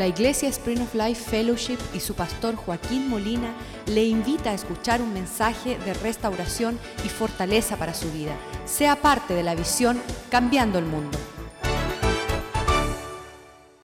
[0.00, 3.52] La Iglesia Spring of Life Fellowship y su pastor Joaquín Molina
[3.86, 8.34] le invita a escuchar un mensaje de restauración y fortaleza para su vida.
[8.64, 10.00] Sea parte de la visión
[10.30, 11.18] Cambiando el Mundo.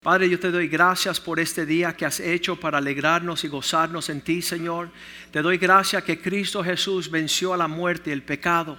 [0.01, 4.08] Padre, yo te doy gracias por este día que has hecho para alegrarnos y gozarnos
[4.08, 4.88] en ti, Señor.
[5.30, 8.78] Te doy gracias que Cristo Jesús venció a la muerte y el pecado,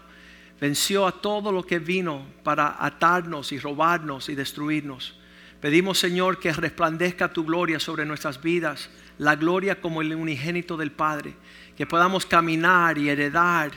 [0.60, 5.14] venció a todo lo que vino para atarnos y robarnos y destruirnos.
[5.62, 10.92] Pedimos, Señor, que resplandezca tu gloria sobre nuestras vidas, la gloria como el unigénito del
[10.92, 11.34] Padre,
[11.76, 13.72] que podamos caminar y heredar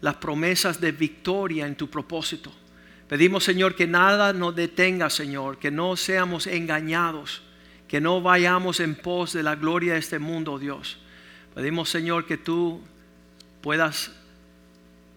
[0.00, 2.52] las promesas de victoria en tu propósito.
[3.08, 7.42] Pedimos, Señor, que nada nos detenga, Señor, que no seamos engañados,
[7.86, 10.98] que no vayamos en pos de la gloria de este mundo, Dios.
[11.54, 12.80] Pedimos, Señor, que tú
[13.60, 14.10] puedas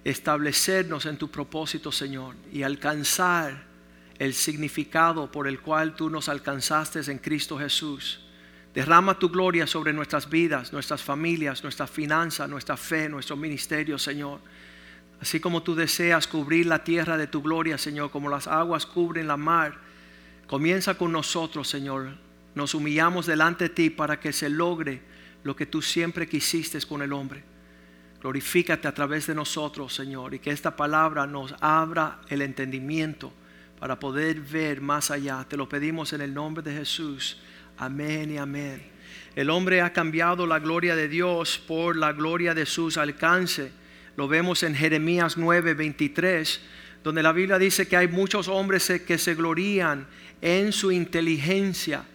[0.03, 3.63] establecernos en tu propósito, Señor, y alcanzar
[4.17, 8.21] el significado por el cual tú nos alcanzaste en Cristo Jesús.
[8.73, 14.39] Derrama tu gloria sobre nuestras vidas, nuestras familias, nuestra finanza, nuestra fe, nuestro ministerio, Señor.
[15.21, 19.27] Así como tú deseas cubrir la tierra de tu gloria, Señor, como las aguas cubren
[19.27, 19.79] la mar,
[20.47, 22.17] comienza con nosotros, Señor.
[22.53, 25.01] Nos humillamos delante de ti para que se logre
[25.43, 27.43] lo que tú siempre quisiste con el hombre.
[28.21, 33.31] Glorifícate a través de nosotros, Señor, y que esta palabra nos abra el entendimiento
[33.79, 35.45] para poder ver más allá.
[35.47, 37.37] Te lo pedimos en el nombre de Jesús.
[37.77, 38.81] Amén y amén.
[39.35, 43.71] El hombre ha cambiado la gloria de Dios por la gloria de sus alcances.
[44.15, 46.61] Lo vemos en Jeremías 9, 23,
[47.03, 50.07] donde la Biblia dice que hay muchos hombres que se glorían
[50.41, 52.05] en su inteligencia.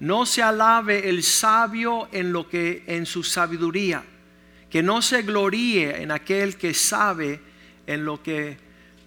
[0.00, 4.04] No se alabe el sabio en lo que en su sabiduría,
[4.68, 7.40] que no se gloríe en aquel que sabe
[7.86, 8.58] en lo que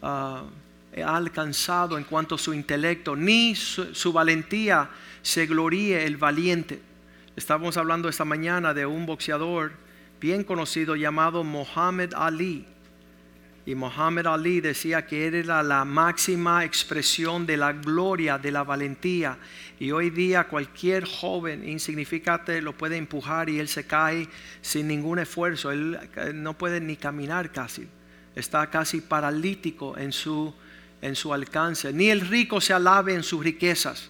[0.01, 0.43] ah,
[1.03, 4.89] ha alcanzado en cuanto a su intelecto, ni su, valentía
[5.21, 6.81] se gloríe el valiente.
[7.35, 9.71] Estábamos hablando esta mañana de un boxeador
[10.19, 12.65] bien conocido llamado Muhammad Ali.
[13.65, 19.37] Y Muhammad Ali decía que era la máxima expresión de la gloria, de la valentía.
[19.79, 24.27] Y hoy día cualquier joven insignificante lo puede empujar y él se cae
[24.61, 25.71] sin ningún esfuerzo.
[25.71, 25.99] Él
[26.33, 27.87] no puede ni caminar casi.
[28.35, 30.53] Está casi paralítico en su
[31.01, 34.09] en su alcance, ni el rico se alabe en sus riquezas.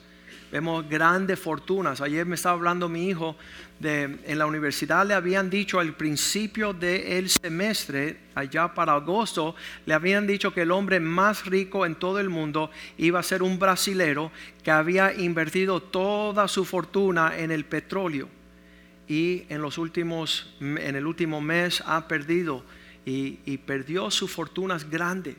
[0.52, 2.02] Vemos grandes fortunas.
[2.02, 3.36] Ayer me estaba hablando mi hijo
[3.80, 9.56] de en la universidad le habían dicho al principio del semestre, allá para agosto,
[9.86, 13.44] le habían dicho que el hombre más rico en todo el mundo iba a ser
[13.44, 14.32] un brasilero
[14.64, 18.28] que había invertido toda su fortuna en el petróleo
[19.08, 22.66] y en los últimos en el último mes ha perdido
[23.06, 25.36] y, y perdió sus fortunas grandes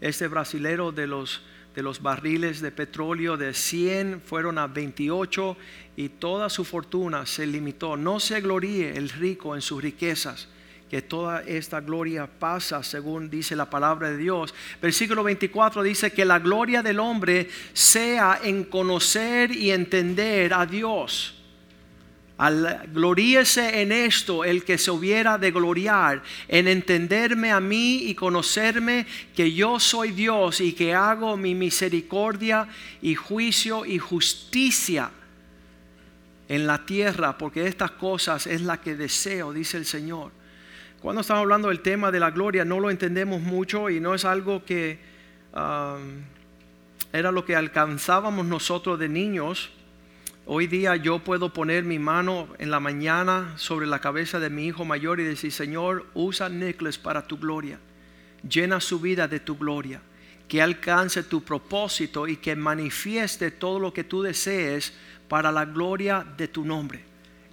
[0.00, 1.42] este brasilero de los,
[1.74, 5.56] de los barriles de petróleo de 100 fueron a 28
[5.96, 7.96] y toda su fortuna se limitó.
[7.96, 10.48] No se gloríe el rico en sus riquezas,
[10.88, 14.54] que toda esta gloria pasa según dice la palabra de Dios.
[14.80, 21.37] Versículo 24 dice que la gloria del hombre sea en conocer y entender a Dios.
[22.38, 28.14] Al gloríese en esto el que se hubiera de gloriar, en entenderme a mí y
[28.14, 32.68] conocerme que yo soy Dios y que hago mi misericordia
[33.02, 35.10] y juicio y justicia
[36.48, 40.30] en la tierra, porque estas cosas es la que deseo, dice el Señor.
[41.02, 44.24] Cuando estamos hablando del tema de la gloria, no lo entendemos mucho y no es
[44.24, 45.00] algo que
[45.52, 46.22] um,
[47.12, 49.70] era lo que alcanzábamos nosotros de niños
[50.50, 54.64] Hoy día yo puedo poner mi mano en la mañana sobre la cabeza de mi
[54.64, 57.78] hijo mayor y decir, Señor, usa Nicholas para tu gloria.
[58.48, 60.00] Llena su vida de tu gloria.
[60.48, 64.94] Que alcance tu propósito y que manifieste todo lo que tú desees
[65.28, 67.04] para la gloria de tu nombre.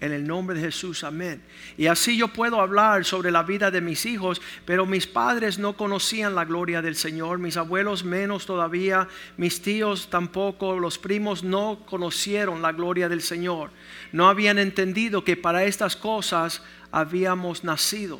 [0.01, 1.41] En el nombre de Jesús, amén.
[1.77, 5.77] Y así yo puedo hablar sobre la vida de mis hijos, pero mis padres no
[5.77, 9.07] conocían la gloria del Señor, mis abuelos menos todavía,
[9.37, 13.71] mis tíos tampoco, los primos no conocieron la gloria del Señor.
[14.11, 18.19] No habían entendido que para estas cosas habíamos nacido,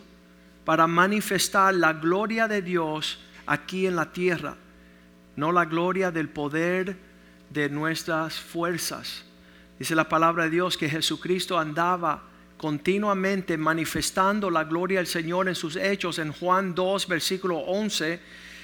[0.64, 4.56] para manifestar la gloria de Dios aquí en la tierra,
[5.36, 6.96] no la gloria del poder
[7.50, 9.26] de nuestras fuerzas
[9.78, 12.24] Dice la palabra de Dios que Jesucristo andaba
[12.58, 16.18] continuamente manifestando la gloria del Señor en sus hechos.
[16.18, 18.22] En Juan 2, versículo 11,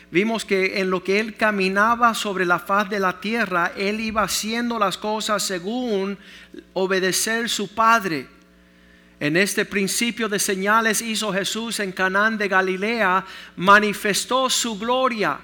[0.10, 4.24] vimos que en lo que Él caminaba sobre la faz de la tierra, Él iba
[4.24, 6.18] haciendo las cosas según
[6.74, 8.28] obedecer su Padre.
[9.20, 13.26] En este principio de señales hizo Jesús en Canaán de Galilea,
[13.58, 15.38] manifestó su gloria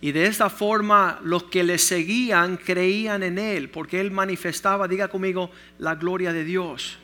[0.00, 5.08] Y de esta forma los que le seguían creían en él, porque él manifestaba, diga
[5.08, 6.98] conmigo, la gloria de Dios.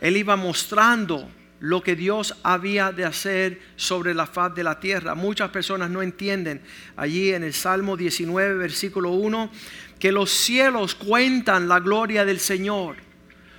[0.00, 1.28] Él iba mostrando
[1.60, 5.14] lo que Dios había de hacer sobre la faz de la tierra.
[5.14, 6.62] Muchas personas no entienden
[6.96, 9.50] allí en el Salmo 19, versículo 1,
[9.98, 12.96] que los cielos cuentan la gloria del Señor.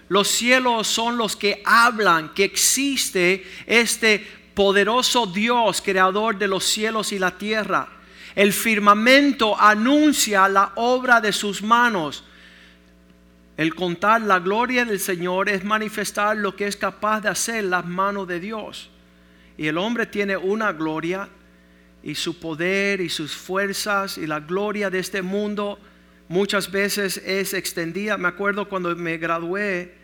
[0.10, 7.12] Los cielos son los que hablan que existe este poderoso Dios, creador de los cielos
[7.12, 7.97] y la tierra.
[8.38, 12.24] El firmamento anuncia la obra de sus manos.
[13.58, 17.84] El contar la gloria del Señor es manifestar lo que es capaz de hacer las
[17.88, 18.92] manos de Dios.
[19.58, 21.30] Y el hombre tiene una gloria
[22.04, 25.80] y su poder y sus fuerzas y la gloria de este mundo
[26.28, 28.20] muchas veces es extendida.
[28.20, 29.96] Me acuerdo cuando me gradué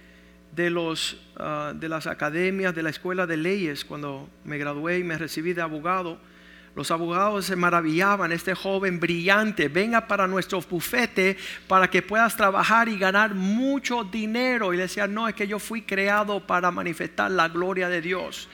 [0.55, 5.03] de, los, ah, de las academias de la escuela de leyes, cuando me gradué y
[5.03, 6.32] me recibí de abogado
[6.75, 11.37] los abogados se maravillaban, este joven brillante, venga para nuestro bufete
[11.67, 14.73] para que puedas trabajar y ganar mucho dinero.
[14.73, 18.49] Y le decían, no, es que yo fui creado para manifestar la gloria de Dios,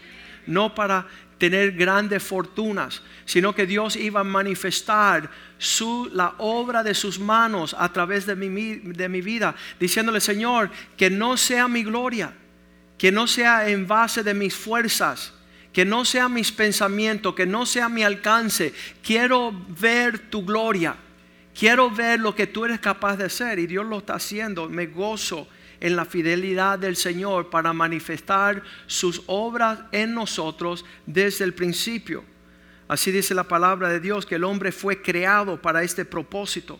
[0.45, 1.07] no para
[1.38, 7.74] tener grandes fortunas, sino que Dios iba a manifestar su, la obra de sus manos
[7.80, 12.33] a través de mi, de mi vida, diciéndole, Señor, que no sea mi gloria,
[12.98, 15.39] que no sea en base de mis fuerzas
[15.74, 18.74] que no sea mis pensamientos, que no sea mi alcance.
[19.04, 20.95] Quiero ver tu gloria.
[21.57, 24.69] Quiero ver lo que tú eres capaz de hacer y Dios lo está haciendo.
[24.69, 25.48] Me gozo
[25.80, 32.24] en la fidelidad del Señor para manifestar sus obras en nosotros desde el principio.
[32.88, 36.80] Así dice la palabra de Dios, que el hombre fue creado para este propósito.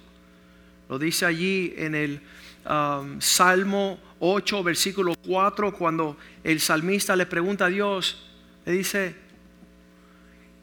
[0.90, 2.22] Lo dice allí en el
[2.66, 8.29] um, Salmo 8, versículo 4, cuando el salmista le pregunta a Dios,
[8.70, 9.16] le dice,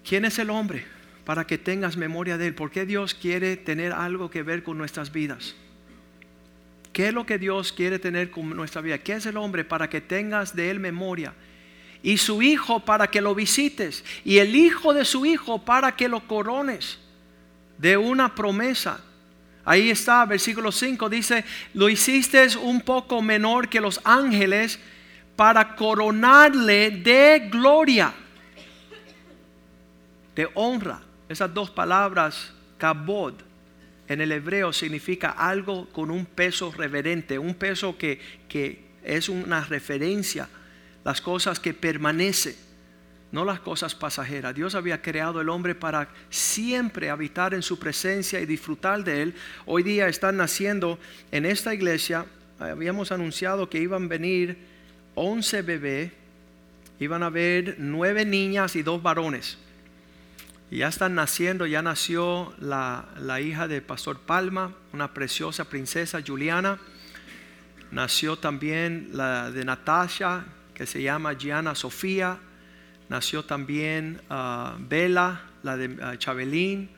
[0.09, 0.85] ¿quién es el hombre
[1.25, 2.55] para que tengas memoria de él?
[2.55, 5.57] ¿Por qué Dios quiere tener algo que ver con nuestras vidas?
[6.93, 8.99] ¿Qué es lo que Dios quiere tener con nuestra vida?
[8.99, 11.35] ¿Qué es el hombre para que tengas de él memoria?
[12.01, 14.05] Y su hijo para que lo visites.
[14.25, 17.01] Y el hijo de su hijo para que lo corones.
[17.77, 19.01] De una promesa.
[19.65, 21.45] Ahí está, versículo 5 dice,
[21.75, 24.79] lo hiciste un poco menor que los ángeles
[25.37, 28.13] para coronarle de gloria,
[30.35, 31.03] de honra.
[31.29, 33.35] Esas dos palabras, kabod,
[34.09, 39.65] en el hebreo significa algo con un peso reverente, un peso que, que es una
[39.65, 40.49] referencia,
[41.05, 42.55] las cosas que permanecen,
[43.33, 44.55] no las cosas pasajeras.
[44.55, 49.35] Dios había creado el hombre para siempre habitar en su presencia y disfrutar de él.
[49.67, 50.99] Hoy día están naciendo
[51.33, 52.25] en esta iglesia,
[52.61, 54.76] habíamos anunciado que iban a venir
[55.17, 56.13] 11 bebés,
[57.01, 59.59] iban a haber nueve niñas y dos varones.
[60.71, 66.79] Y ya están naciendo, ya nació la, hija de Pastor Palma, una preciosa princesa Juliana.
[67.91, 72.39] Nació también la de Natasha, que se llama Gianna Sofía.
[73.09, 76.91] Nació también uh, Bella, la de uh, Chabelín.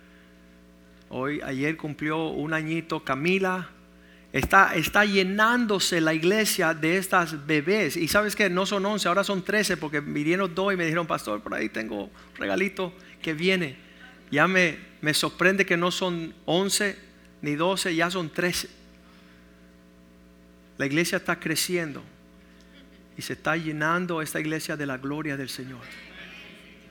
[1.10, 3.68] Hoy, ayer cumplió un añito Camila,
[4.38, 7.96] Está, llenándose la iglesia de estas bebés.
[7.96, 11.08] Y sabes que no son 11, ahora son 13 porque vinieron dos y me dijeron,
[11.08, 13.76] pastor, por ahí tengo un regalito que viene.
[14.30, 16.96] Ya me, me sorprende que no son 11
[17.42, 18.68] ni 12, ya son 13.
[20.76, 22.04] La iglesia está creciendo
[23.16, 25.80] y se está llenando esta iglesia de la gloria del Señor.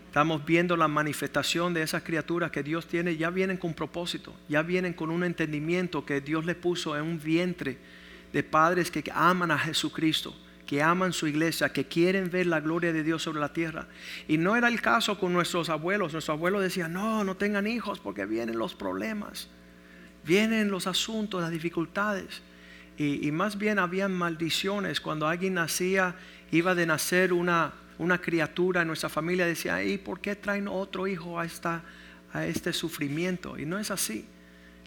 [0.07, 4.63] Estamos viendo la manifestación de esas criaturas que Dios tiene, ya vienen con propósito, ya
[4.63, 7.77] vienen con un entendimiento que Dios le puso en un vientre
[8.33, 10.33] de padres que aman a Jesucristo,
[10.65, 13.87] que aman su iglesia, que quieren ver la gloria de Dios sobre la tierra.
[14.27, 16.13] Y no era el caso con nuestros abuelos.
[16.13, 19.49] Nuestros abuelos decían, no, no tengan hijos porque vienen los problemas,
[20.25, 22.41] vienen los asuntos, las dificultades.
[22.97, 24.99] Y, y más bien habían maldiciones.
[24.99, 26.15] Cuando alguien nacía,
[26.51, 31.07] iba de nacer una una criatura en nuestra familia decía, ¿y por qué traen otro
[31.07, 31.83] hijo a, esta,
[32.33, 33.57] a este sufrimiento?
[33.57, 34.25] Y no es así.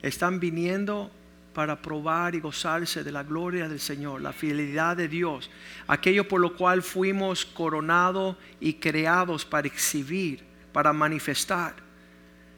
[0.02, 1.10] Están viniendo
[1.52, 5.50] para probar y gozarse de la gloria del Señor, la fidelidad de Dios,
[5.88, 11.74] aquello por lo cual fuimos coronados y creados para exhibir, para manifestar.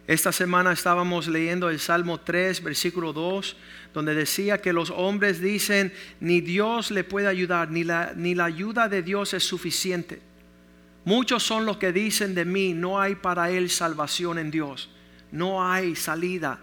[0.06, 3.56] Esta semana estábamos leyendo el Salmo 3, versículo 2,
[3.94, 8.46] donde decía que los hombres dicen, ni Dios le puede ayudar, ni la, ni la
[8.46, 10.20] ayuda de Dios es suficiente.
[11.04, 14.88] Muchos son los que dicen de mí, no hay para él salvación en Dios.
[15.32, 16.60] No hay salida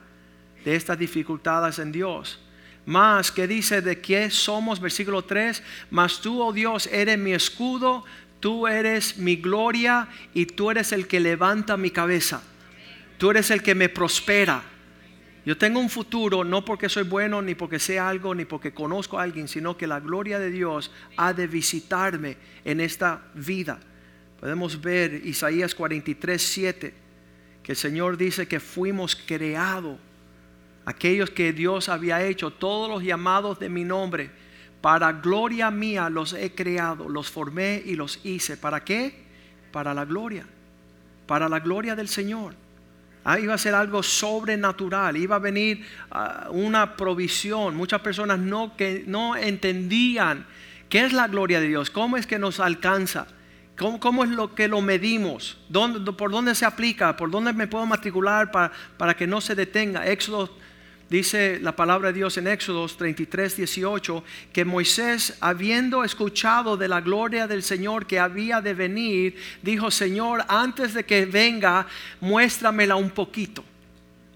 [0.63, 2.39] de estas dificultades en Dios.
[2.85, 8.05] Más que dice de que somos, versículo 3, mas tú, oh Dios, eres mi escudo,
[8.39, 12.41] tú eres mi gloria y tú eres el que levanta mi cabeza.
[13.17, 14.63] Tú eres el que me prospera.
[15.45, 19.19] Yo tengo un futuro no porque soy bueno, ni porque sé algo, ni porque conozco
[19.19, 23.79] a alguien, sino que la gloria de Dios ha de visitarme en esta vida.
[24.39, 26.93] Podemos ver Isaías 43, 7,
[27.61, 29.97] que el Señor dice que fuimos creados,
[30.85, 34.31] aquellos que Dios había hecho, todos los llamados de mi nombre,
[34.81, 38.55] para gloria mía los he creado, los formé y los hice.
[38.55, 39.23] ¿Para qué?
[39.71, 40.45] Para la gloria,
[41.27, 42.55] para la gloria del Señor.
[43.25, 47.75] Ah, iba a ser algo sobrenatural, iba a venir ah, una provisión.
[47.75, 50.45] Muchas personas no, que no entendían
[50.87, 53.27] qué es la gloria de Dios, cómo es que nos alcanza,
[53.79, 57.85] cómo, es lo que lo medimos, ¿Dónde, por dónde se aplica, por dónde me puedo
[57.85, 60.05] matricular para, para que no se detenga.
[60.05, 60.49] Éxodo
[61.09, 67.01] Dice la palabra de Dios en Éxodo 33, 18, que Moisés, habiendo escuchado de la
[67.01, 71.87] gloria del Señor que había de venir, dijo, Señor, antes de que venga,
[72.21, 73.63] muéstramela un poquito.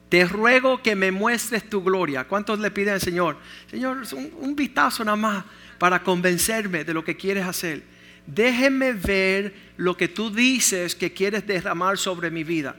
[0.10, 2.24] Te ruego que me muestres tu gloria.
[2.24, 3.38] ¿Cuántos le piden al Señor?
[3.70, 5.46] Señor, un, un vistazo nada más
[5.78, 7.93] para convencerme de lo que quieres hacer.
[8.26, 12.76] Déjeme ver lo que tú dices que quieres derramar sobre mi vida.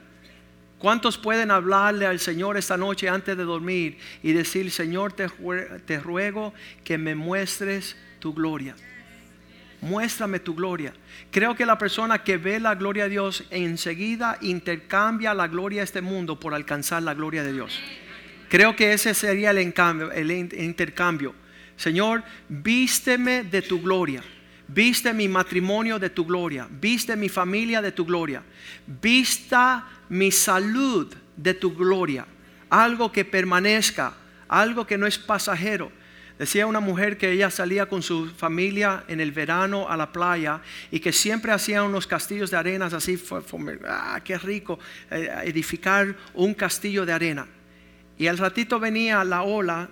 [0.79, 6.53] ¿Cuántos pueden hablarle al Señor esta noche antes de dormir y decir, Señor, te, ruego
[6.83, 8.75] que me muestres tu gloria?
[9.81, 10.93] Muéstrame tu gloria.
[11.31, 15.85] Creo que la persona que ve la gloria de Dios enseguida intercambia la gloria de
[15.85, 17.81] este mundo por alcanzar la gloria de Dios.
[18.49, 21.35] Creo que ese sería el, el intercambio.
[21.77, 24.23] Señor, vísteme de tu gloria.
[24.67, 26.67] Viste mi matrimonio de tu gloria.
[26.71, 28.43] Viste mi familia de tu gloria.
[28.87, 32.27] Vista mi salud de tu gloria.
[32.71, 34.15] Algo que permanezca.
[34.49, 35.93] Algo que no es pasajero.
[36.39, 40.61] Decía una mujer que ella salía con su familia en el verano a la playa
[40.91, 43.23] y que siempre hacía unos castillos de arenas así,
[43.87, 44.81] ah, qué rico,
[45.13, 47.47] eh, edificar un castillo de arena.
[48.19, 49.89] Y al ratito venía la ola,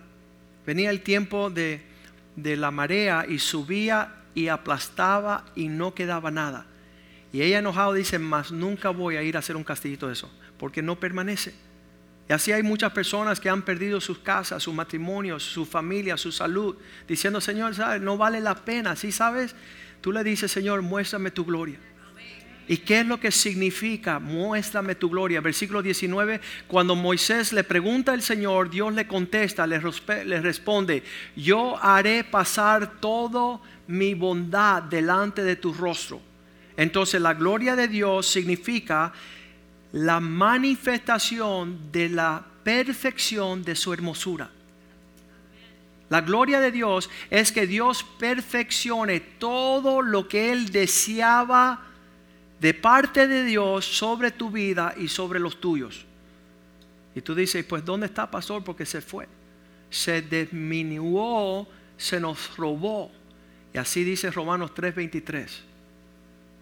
[0.66, 1.80] venía el tiempo de,
[2.34, 6.66] de la marea y subía y aplastaba y no quedaba nada.
[7.32, 10.30] Y ella enojada dice, más nunca voy a ir a hacer un castillito de eso,
[10.58, 11.54] porque no permanece.
[12.28, 16.30] Y así hay muchas personas que han perdido sus casas, sus matrimonios, su familia, su
[16.30, 16.76] salud,
[17.08, 18.94] diciendo, Señor, no vale la pena.
[18.96, 19.54] ¿Sí sabes?
[20.00, 21.78] Tú le dices, Señor, muéstrame tu gloria.
[22.68, 24.18] ¿Y qué es lo que significa?
[24.18, 25.40] Muéstrame tu gloria.
[25.40, 31.02] Versículo 19, cuando Moisés le pregunta al Señor, Dios le contesta, le responde,
[31.34, 33.62] yo haré pasar todo
[33.92, 36.20] mi bondad delante de tu rostro.
[36.76, 39.12] Entonces la gloria de Dios significa
[39.92, 44.50] la manifestación de la perfección de su hermosura.
[46.08, 51.82] La gloria de Dios es que Dios perfeccione todo lo que Él deseaba
[52.60, 56.06] de parte de Dios sobre tu vida y sobre los tuyos.
[57.14, 58.64] Y tú dices, pues ¿dónde está pastor?
[58.64, 59.28] Porque se fue.
[59.90, 61.66] Se disminuyó,
[61.98, 63.10] se nos robó.
[63.74, 65.48] Y así dice Romanos 3:23.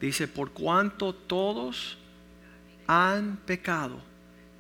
[0.01, 1.99] Dice, por cuanto todos
[2.87, 4.01] han pecado,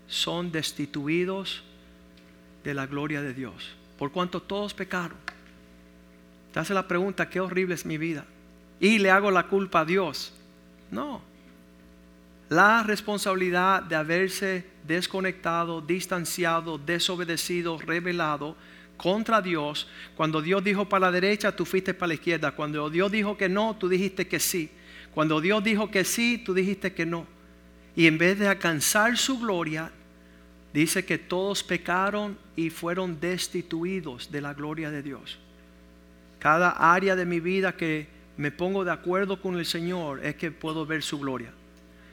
[0.06, 1.62] son destituidos
[2.62, 3.74] de la gloria de Dios.
[3.98, 5.16] Por cuanto todos pecaron.
[6.52, 8.24] Te hace la pregunta, qué horrible es mi vida.
[8.80, 10.32] Y le hago la culpa a Dios.
[10.90, 11.22] No.
[12.48, 18.56] La responsabilidad de haberse desconectado, distanciado, desobedecido, revelado
[19.00, 19.88] contra Dios.
[20.14, 22.52] Cuando Dios dijo para la derecha, tú fuiste para la izquierda.
[22.52, 24.70] Cuando Dios dijo que no, tú dijiste que sí.
[25.14, 27.26] Cuando Dios dijo que sí, tú dijiste que no.
[27.96, 29.90] Y en vez de alcanzar su gloria,
[30.74, 35.38] dice que todos pecaron y fueron destituidos de la gloria de Dios.
[36.38, 40.50] Cada área de mi vida que me pongo de acuerdo con el Señor es que
[40.50, 41.52] puedo ver su gloria.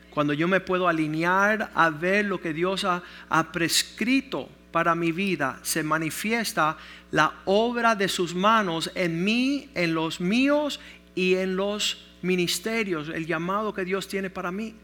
[0.09, 5.11] Cuando yo me puedo alinear a ver lo que Dios ha, ha prescrito para mi
[5.11, 6.77] vida, se manifiesta
[7.11, 10.79] la obra de sus manos en mí, en los míos
[11.15, 14.75] y en los ministerios, el llamado que Dios tiene para mí.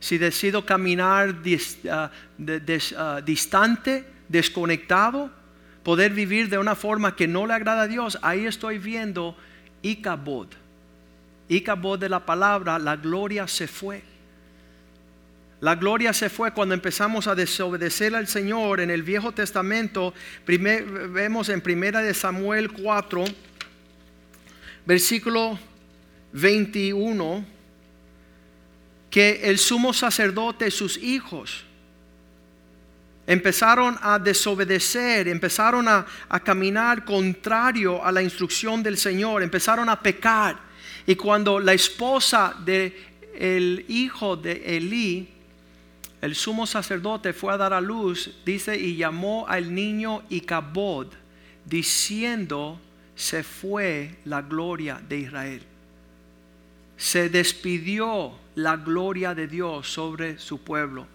[0.00, 1.36] Si decido caminar
[1.90, 2.10] ah,
[2.98, 5.30] ah, distante, desconectado,
[5.82, 9.36] poder vivir de una forma que no le agrada a Dios, ahí estoy viendo
[9.82, 10.48] Icabod.
[11.48, 14.02] Icabod de la palabra, la gloria se fue.
[15.60, 20.12] La gloria se fue cuando empezamos a desobedecer al Señor en el Viejo Testamento.
[20.46, 23.24] vemos en Primera de Samuel 4,
[24.84, 25.58] versículo
[26.32, 27.44] 21,
[29.10, 31.64] que el sumo sacerdote y sus hijos
[33.26, 36.04] empezaron a desobedecer, empezaron a,
[36.44, 40.58] caminar contrario a la instrucción del Señor, empezaron a pecar.
[41.06, 42.92] Y cuando la esposa del
[43.34, 45.33] el hijo de Elí,
[46.24, 51.08] el sumo sacerdote fue a dar a luz, dice, y llamó al niño Icabod,
[51.66, 52.80] diciendo,
[53.14, 55.62] se fue la gloria de Israel.
[56.96, 61.06] Se despidió la gloria de Dios sobre su pueblo.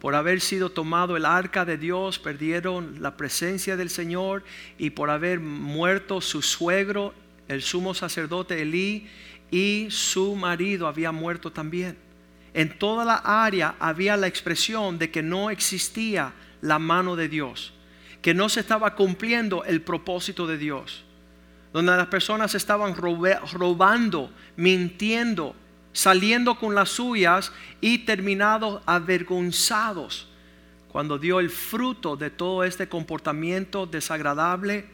[0.00, 4.44] Por haber sido tomado el arca de Dios, perdieron la presencia del Señor
[4.78, 7.14] y por haber muerto su suegro,
[7.48, 9.08] el sumo sacerdote Elí,
[9.50, 12.03] y su marido había muerto también.
[12.54, 17.74] En toda la área había la expresión de que no existía la mano de Dios,
[18.22, 21.04] que no se estaba cumpliendo el propósito de Dios,
[21.72, 25.56] donde las personas estaban robando, mintiendo,
[25.92, 30.28] saliendo con las suyas y terminados avergonzados
[30.94, 34.84] cuando dio el fruto de todo este comportamiento desagradable.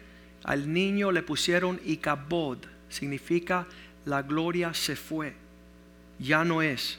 [0.44, 2.56] Al niño le pusieron Icabod,
[2.88, 3.66] significa
[4.06, 5.34] la gloria se fue,
[6.18, 6.98] ya no es.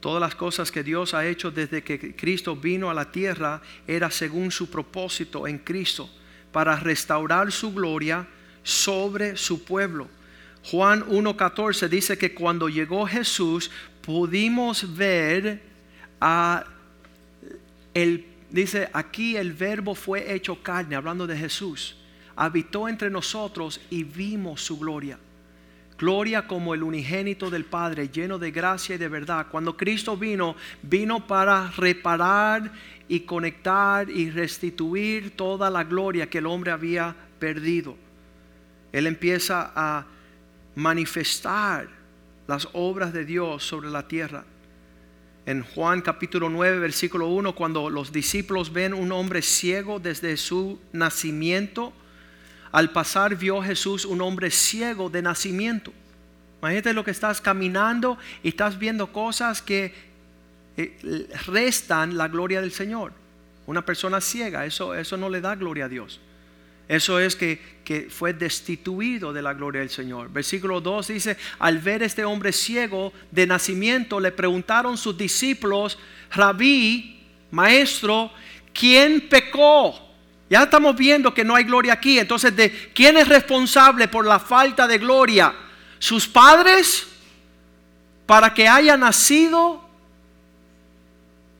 [0.00, 4.10] Todas las cosas que Dios ha hecho desde que Cristo vino a la tierra era
[4.10, 6.08] según su propósito en Cristo,
[6.52, 8.26] para restaurar su gloria
[8.62, 10.08] sobre su pueblo.
[10.64, 13.70] Juan 1.14 dice que cuando llegó Jesús
[14.02, 15.62] pudimos ver
[16.20, 16.64] a
[17.94, 21.96] el dice aquí el verbo fue hecho carne hablando de Jesús
[22.36, 25.18] habitó entre nosotros y vimos su gloria
[26.00, 29.48] gloria como el unigénito del Padre, lleno de gracia y de verdad.
[29.50, 32.72] Cuando Cristo vino, vino para reparar
[33.06, 37.96] y conectar y restituir toda la gloria que el hombre había perdido.
[38.92, 40.06] Él empieza a
[40.74, 41.88] manifestar
[42.48, 44.44] las obras de Dios sobre la tierra.
[45.44, 50.80] En Juan capítulo 9, versículo 1, cuando los discípulos ven un hombre ciego desde su
[50.92, 51.92] nacimiento,
[52.72, 55.92] al pasar vio Jesús un hombre ciego de nacimiento.
[56.60, 59.94] Imagínate lo que estás caminando y estás viendo cosas que
[60.76, 63.12] eh, restan la gloria del Señor.
[63.66, 66.20] Una persona ciega, eso, eso no le da gloria a Dios.
[66.86, 70.30] Eso es que, que, fue destituido de la gloria del Señor.
[70.32, 75.98] Versículo 2 dice, al ver este hombre ciego de nacimiento, le preguntaron sus discípulos,
[76.32, 77.20] rabí,
[77.52, 78.32] maestro,
[78.72, 80.09] ¿quién pecó?
[80.50, 82.18] Ya estamos viendo que no hay gloria aquí.
[82.18, 85.54] Entonces, ¿de quién es responsable por la falta de gloria?
[86.00, 87.06] ¿Sus padres?
[88.26, 89.88] Para que haya nacido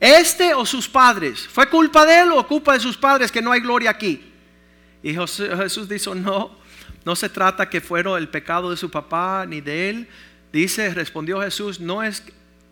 [0.01, 1.47] este o sus padres.
[1.47, 4.29] ¿Fue culpa de él o culpa de sus padres que no hay gloria aquí?
[5.05, 6.59] Y Jesús dijo, no,
[7.05, 10.09] no se trata que fueron el pecado de su papá ni de él.
[10.53, 12.25] Dice, respondió Jesús, no es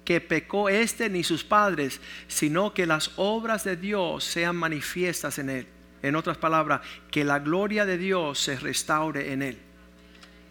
[0.04, 5.50] que pecó este ni sus padres, sino que las obras de Dios sean manifiestas en
[5.50, 5.66] él.
[6.02, 6.80] En otras palabras,
[7.10, 9.58] que la gloria de Dios se restaure en él.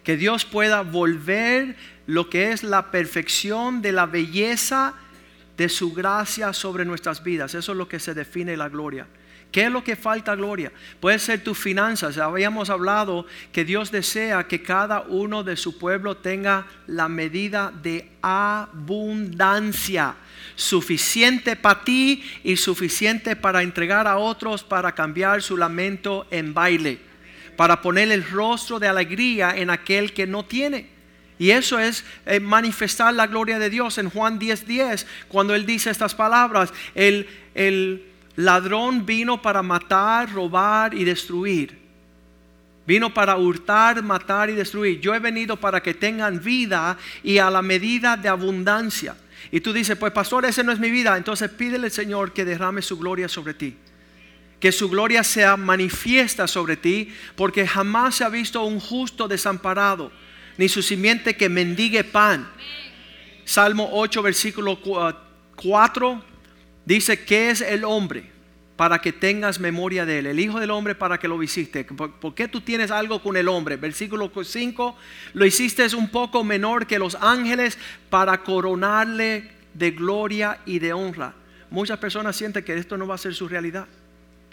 [0.04, 4.94] Que Dios pueda volver lo que es la perfección de la belleza
[5.56, 7.54] de su gracia sobre nuestras vidas.
[7.54, 9.06] Eso es lo que se define la gloria.
[9.50, 10.70] ¿Qué es lo que falta gloria?
[11.00, 12.18] Puede ser tus finanzas.
[12.18, 18.10] Habíamos hablado que Dios desea que cada uno de su pueblo tenga la medida de
[18.20, 20.14] abundancia
[20.58, 26.98] suficiente para ti y suficiente para entregar a otros para cambiar su lamento en baile,
[27.56, 30.88] para poner el rostro de alegría en aquel que no tiene.
[31.38, 35.64] Y eso es eh, manifestar la gloria de Dios en Juan 10:10, 10, cuando él
[35.64, 41.78] dice estas palabras, el, el ladrón vino para matar, robar y destruir.
[42.84, 44.98] Vino para hurtar, matar y destruir.
[44.98, 49.14] Yo he venido para que tengan vida y a la medida de abundancia.
[49.50, 51.16] Y tú dices, pues pastor, esa no es mi vida.
[51.16, 53.76] Entonces pídele al Señor que derrame su gloria sobre ti.
[54.60, 60.10] Que su gloria sea manifiesta sobre ti, porque jamás se ha visto un justo desamparado,
[60.56, 62.50] ni su simiente que mendigue pan.
[63.44, 64.80] Salmo 8, versículo
[65.56, 66.24] 4
[66.84, 68.37] dice, ¿qué es el hombre?
[68.78, 71.82] Para que tengas memoria de él, el Hijo del Hombre para que lo visite.
[71.82, 73.76] ¿Por, qué tú tienes algo con el hombre?
[73.76, 74.96] Versículo 5,
[75.32, 77.76] lo hiciste un poco menor que los ángeles
[78.08, 81.34] para coronarle de gloria y de honra.
[81.70, 83.88] Muchas personas sienten que esto no va a ser su realidad,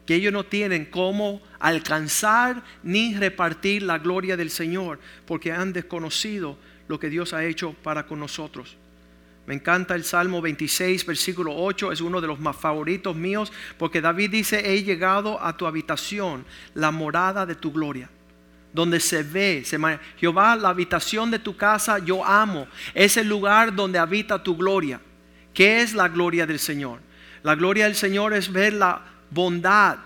[0.07, 6.57] que ellos no tienen cómo alcanzar ni repartir la gloria del Señor, porque han desconocido
[6.87, 8.75] lo que Dios ha hecho para con nosotros.
[9.47, 14.01] Me encanta el Salmo 26, versículo 8, es uno de los más favoritos míos, porque
[14.01, 18.09] David dice, he llegado a tu habitación, la morada de tu gloria,
[18.73, 19.79] donde se ve, se,
[20.17, 24.99] Jehová, la habitación de tu casa yo amo, es el lugar donde habita tu gloria.
[25.53, 26.99] ¿Qué es la gloria del Señor?
[27.43, 29.99] La gloria del Señor es ver la bondad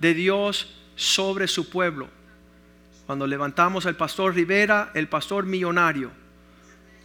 [0.00, 2.08] de Dios sobre su pueblo.
[3.04, 6.10] Cuando levantamos al pastor Rivera, el pastor millonario,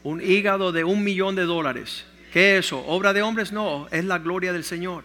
[0.03, 2.05] un hígado de un millón de dólares.
[2.31, 2.85] ¿Qué es eso?
[2.87, 3.51] ¿Obra de hombres?
[3.51, 5.03] No, es la gloria del Señor.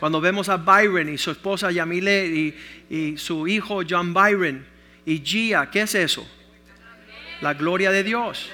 [0.00, 2.56] Cuando vemos a Byron y su esposa Yamile y,
[2.90, 4.64] y su hijo John Byron
[5.04, 6.26] y Gia, ¿qué es eso?
[7.40, 8.50] La gloria de Dios.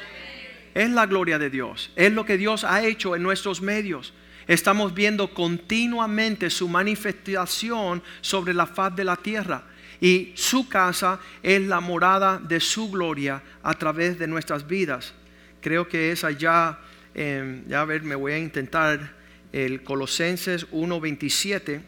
[0.74, 1.90] Es la gloria de Dios.
[1.96, 4.12] Es lo que Dios ha hecho en nuestros medios.
[4.46, 9.64] Estamos viendo continuamente su manifestación sobre la faz de la tierra.
[10.00, 15.14] Y su casa es la morada de su gloria a través de nuestras vidas.
[15.62, 16.79] Creo que es allá,
[17.14, 19.12] eh, ya a ver, me voy a intentar
[19.53, 21.81] el Colosenses 1.27.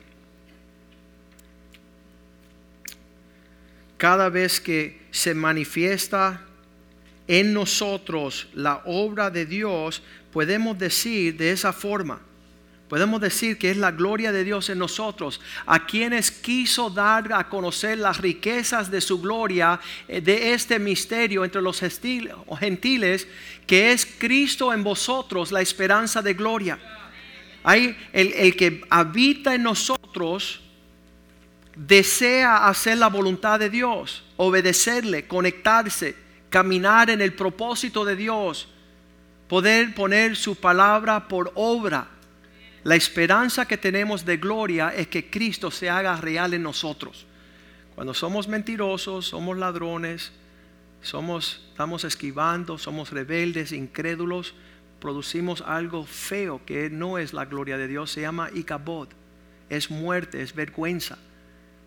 [3.99, 6.43] Cada vez que se manifiesta
[7.27, 12.21] en nosotros la obra de Dios, podemos decir de esa forma,
[12.95, 17.49] podemos decir que es la gloria de Dios en nosotros, a quienes quiso dar a
[17.49, 23.27] conocer las riquezas de su gloria, eh, de este misterio entre los gentiles,
[23.67, 26.79] que es Cristo en vosotros, la esperanza de gloria.
[27.65, 30.61] Hay el, el que habita en nosotros,
[31.75, 36.15] desea hacer la voluntad de Dios, obedecerle, conectarse
[36.49, 38.69] caminar en el propósito de Dios,
[39.49, 42.14] poder poner su palabra por obra.
[42.85, 47.27] La esperanza que tenemos de gloria es que Cristo se haga real en nosotros.
[47.95, 50.33] Cuando somos mentirosos, somos ladrones,
[51.01, 54.55] somos, estamos esquivando, somos rebeldes, incrédulos,
[55.01, 59.09] producimos algo feo que no es la gloria de Dios, se llama Icabod,
[59.71, 61.17] es muerte, es vergüenza.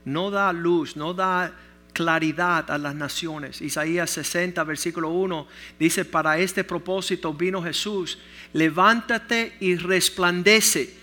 [0.04, 1.54] No da luz, no da
[1.98, 3.60] claridad a las naciones.
[3.60, 5.48] Isaías 60, versículo 1
[5.80, 8.20] dice, para este propósito vino Jesús,
[8.54, 10.96] levántate y resplandece.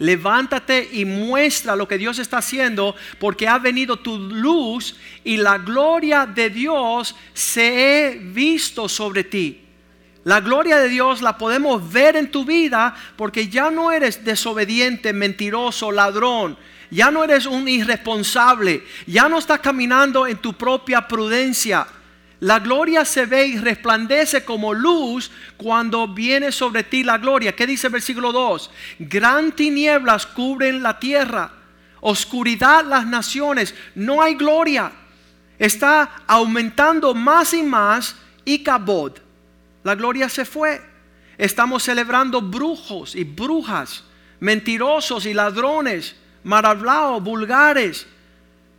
[0.00, 5.58] Levántate y muestra lo que Dios está haciendo porque ha venido tu luz y la
[5.58, 9.60] gloria de Dios se he visto sobre ti.
[10.24, 15.12] La gloria de Dios la podemos ver en tu vida porque ya no eres desobediente,
[15.12, 16.58] mentiroso, ladrón
[16.92, 21.86] ya no eres un irresponsable, ya no estás caminando en tu propia prudencia.
[22.40, 27.56] La gloria se ve y resplandece como luz cuando viene sobre ti la gloria.
[27.56, 28.70] ¿Qué dice el versículo 2?
[28.98, 31.50] Gran tinieblas cubren la tierra,
[32.02, 34.92] oscuridad las naciones, no hay gloria.
[35.58, 39.12] Está aumentando más y más y cabod.
[39.82, 40.82] La gloria se fue.
[41.38, 44.04] Estamos celebrando brujos y brujas,
[44.40, 48.06] mentirosos y ladrones mal vulgares.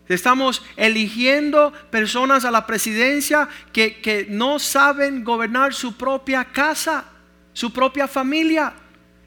[0.08, 7.06] Estamos eligiendo personas a la presidencia que, que no saben gobernar su propia casa,
[7.54, 8.74] su propia familia.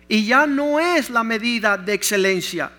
[0.08, 2.70] Y ya no es la medida de excelencia.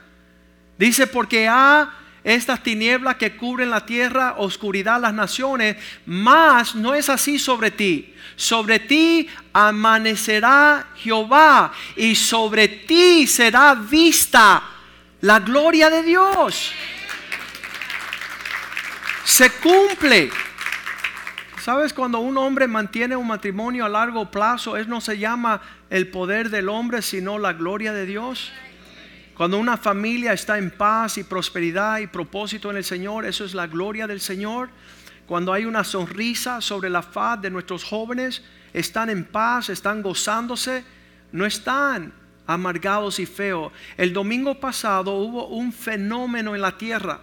[0.77, 1.91] Dice, porque a
[2.23, 8.13] estas tinieblas que cubren la tierra, oscuridad las naciones, más no es así sobre ti.
[8.35, 14.76] Sobre ti amanecerá Jehová y sobre ti será vista
[15.21, 16.73] la gloria de Dios.
[19.23, 20.29] Se cumple.
[21.61, 26.07] ¿Sabes cuando un hombre mantiene un matrimonio a largo plazo, eso no se llama el
[26.07, 28.53] poder del hombre, sino la gloria de Dios?
[29.35, 33.53] Cuando una familia está en paz y prosperidad y propósito en el Señor, eso es
[33.53, 34.69] la gloria del Señor.
[35.27, 40.85] Cuando hay una sonrisa sobre la faz de nuestros jóvenes, están en paz, están gozándose,
[41.33, 42.13] no están
[42.47, 43.71] amargados y feos.
[43.97, 47.19] El domingo pasado hubo un fenómeno en la tierra.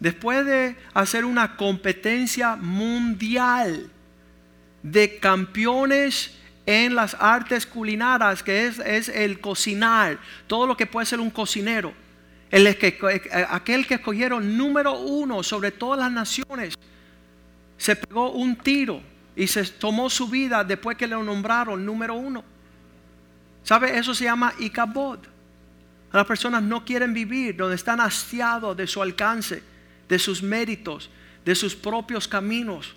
[0.00, 3.90] Después de hacer una competencia mundial
[4.82, 11.20] de campeones en las artes culinarias, que es, el cocinar, todo lo que puede ser
[11.20, 11.92] un cocinero.
[12.50, 12.98] El que,
[13.48, 16.74] aquel que escogieron número uno sobre todas las naciones,
[17.76, 19.02] se pegó un tiro
[19.34, 22.51] y se tomó su vida después que le nombraron número uno.
[23.64, 23.96] ¿Sabe?
[23.96, 25.18] Eso se llama Icabod.
[26.12, 29.62] Las personas no quieren vivir donde están hastiados de su alcance,
[30.08, 31.10] de sus méritos,
[31.44, 32.94] de sus propios caminos.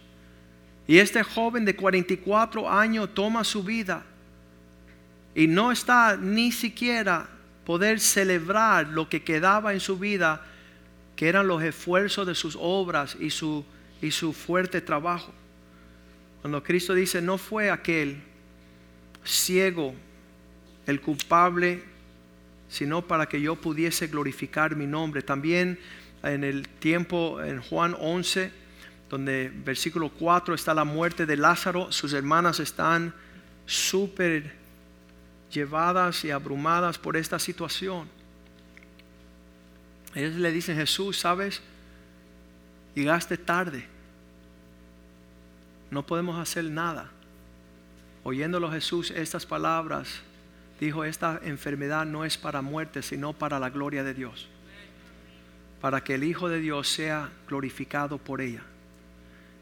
[0.88, 4.04] Y este joven de 44 años toma su vida
[5.34, 7.30] y no está ni siquiera
[7.66, 10.46] poder celebrar lo que quedaba en su vida,
[11.16, 13.66] que eran los esfuerzos de sus obras y su,
[14.02, 15.34] y su fuerte trabajo.
[16.42, 18.22] Cuando Cristo dice, no fue aquel
[19.24, 19.96] ciego
[20.86, 21.84] el culpable,
[22.70, 25.22] sino para que yo pudiese glorificar mi nombre.
[25.22, 25.80] También
[26.24, 28.52] en el tiempo, en Juan 11,
[29.10, 33.14] donde versículo 4 está la muerte de Lázaro, sus hermanas están
[33.66, 34.54] súper
[35.52, 38.10] llevadas y abrumadas por esta situación.
[40.14, 41.62] Ellos le dicen, Jesús, ¿sabes?
[42.96, 43.86] Llegaste tarde.
[45.92, 47.12] No podemos hacer nada.
[48.24, 50.22] Oyéndolo Jesús estas palabras,
[50.80, 54.48] dijo, esta enfermedad no es para muerte, sino para la gloria de Dios.
[55.82, 58.64] Para que el Hijo de Dios sea glorificado por ella.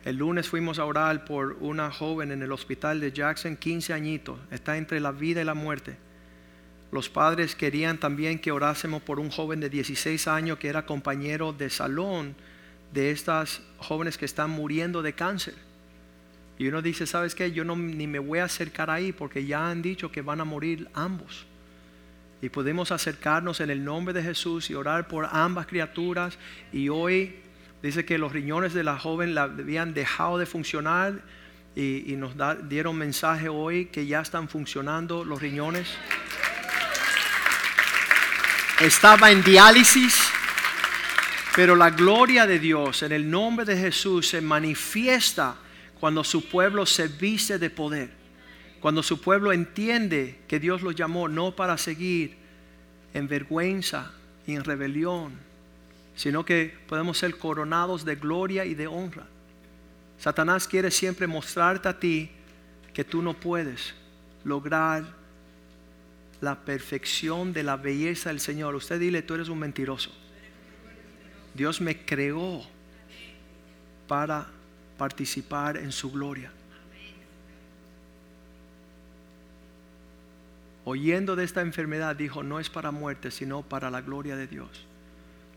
[0.05, 4.37] El lunes fuimos a orar por una joven en el hospital de Jackson, 15 añitos,
[4.51, 5.95] está entre la vida y la muerte.
[6.91, 11.53] Los padres querían también que orásemos por un joven de 16 años que era compañero
[11.53, 12.35] de salón
[12.93, 15.55] de estas jóvenes que están muriendo de cáncer.
[16.57, 17.51] Y uno dice, ¿sabes qué?
[17.51, 20.45] Yo no, ni me voy a acercar ahí porque ya han dicho que van a
[20.45, 21.45] morir ambos.
[22.41, 26.37] Y podemos acercarnos en el nombre de Jesús y orar por ambas criaturas.
[26.71, 27.35] Y hoy
[27.81, 31.21] dice que los riñones de la joven la habían dejado de funcionar
[31.75, 32.33] y, nos
[32.69, 35.87] dieron mensaje hoy que ya están funcionando los riñones.
[38.79, 40.19] Estaba en diálisis,
[41.55, 45.55] pero la gloria de Dios en el nombre de Jesús se manifiesta
[46.03, 48.09] cuando su pueblo se viste de poder,
[48.81, 52.35] cuando su pueblo entiende que Dios los llamó no para seguir
[53.13, 54.11] en vergüenza
[54.45, 55.31] y en rebelión,
[56.17, 59.25] sino que podemos ser coronados de gloria y de honra.
[60.19, 62.29] Satanás quiere siempre mostrarte a ti
[62.93, 63.93] que tú no puedes
[64.43, 65.05] lograr
[66.41, 68.75] la perfección de la belleza del Señor.
[68.75, 70.11] Usted dile, tú eres un mentiroso.
[71.53, 72.61] Dios me creó
[74.05, 74.49] para
[75.03, 76.49] participar en su gloria.
[80.85, 84.69] Oyendo de esta enfermedad, dijo, no es para muerte, sino para la gloria de Dios.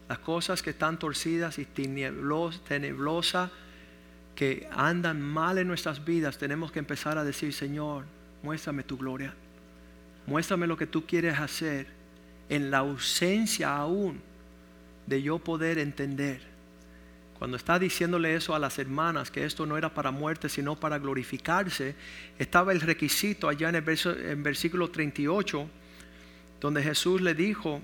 [0.08, 3.52] Las cosas que están torcidas y tenebrosas,
[4.34, 8.04] que andan mal en nuestras vidas, tenemos que empezar a decir, Señor,
[8.42, 9.32] muéstrame tu gloria.
[10.26, 11.86] Muéstrame lo que tú quieres hacer
[12.48, 14.20] en la ausencia aún
[15.06, 16.55] de yo poder entender
[17.38, 20.98] cuando está diciéndole eso a las hermanas, que esto no era para muerte, sino para
[20.98, 21.94] glorificarse,
[22.38, 25.68] estaba el requisito allá en el en versículo 38,
[26.60, 27.82] donde Jesús le dijo,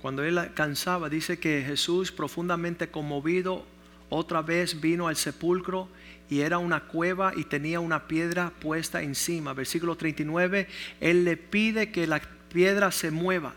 [0.00, 3.64] cuando él cansaba, dice que Jesús profundamente conmovido
[4.08, 5.88] otra vez vino al sepulcro
[6.30, 9.52] y era una cueva y tenía una piedra puesta encima.
[9.52, 10.68] Versículo 39,
[11.00, 13.54] él le pide que la piedra se mueva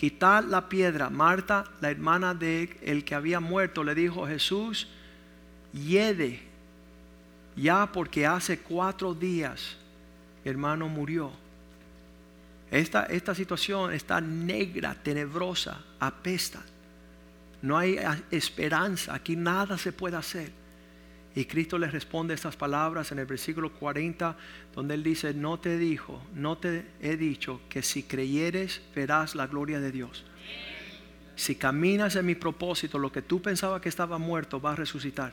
[0.00, 1.10] quitar la piedra.
[1.10, 4.88] Marta, la hermana de el que había muerto, le dijo, Jesús,
[5.74, 6.40] hiede
[7.54, 9.76] ya porque hace cuatro días
[10.42, 11.30] hermano murió.
[12.70, 16.62] Esta, esta situación está negra, tenebrosa, apesta.
[17.60, 17.98] No hay
[18.30, 20.50] esperanza, aquí nada se puede hacer.
[21.34, 24.36] Y Cristo le responde estas palabras en el versículo 40,
[24.74, 29.46] donde Él dice, no te dijo, no te he dicho que si creyeres verás la
[29.46, 30.24] gloria de Dios.
[31.36, 35.32] Si caminas en mi propósito, lo que tú pensabas que estaba muerto va a resucitar.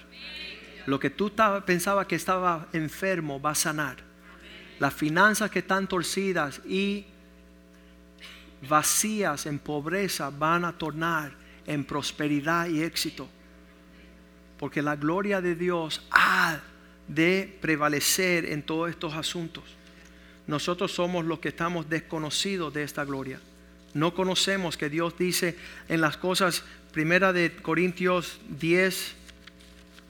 [0.86, 1.32] Lo que tú
[1.66, 3.98] pensabas que estaba enfermo va a sanar.
[4.80, 7.06] Las finanzas que están torcidas y
[8.70, 11.32] vacías en pobreza van a tornar
[11.66, 13.28] en prosperidad y éxito
[14.60, 16.60] porque la gloria de Dios ha
[17.08, 19.64] de prevalecer en todos estos asuntos.
[20.48, 23.40] Nosotros somos los que estamos desconocidos de esta gloria.
[23.94, 25.56] No conocemos que Dios dice
[25.90, 29.16] en las cosas, primera de Corintios 10,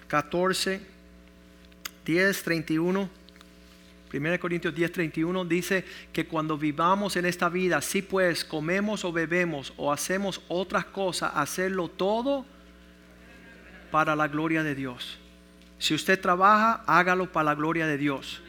[0.07, 0.81] 14,
[2.05, 3.09] 10, 31.
[4.11, 9.11] de Corintios 10, 31 dice que cuando vivamos en esta vida, si pues comemos o
[9.11, 12.45] bebemos o hacemos otras cosas, hacerlo todo
[13.89, 15.17] para la gloria de Dios.
[15.79, 18.41] Si usted trabaja, hágalo para la gloria de Dios.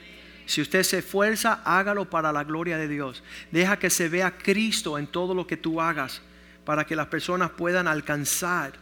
[0.46, 3.22] Si usted se esfuerza, hágalo para la gloria de Dios.
[3.50, 6.22] Deja que se vea Cristo en todo lo que tú hagas
[6.64, 8.72] para que las personas puedan alcanzar,